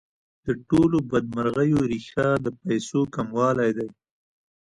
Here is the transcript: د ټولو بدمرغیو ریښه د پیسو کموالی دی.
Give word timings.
د 0.45 0.47
ټولو 0.69 0.97
بدمرغیو 1.09 1.87
ریښه 1.91 2.27
د 2.45 2.47
پیسو 2.61 2.99
کموالی 3.15 3.69
دی. 3.77 3.89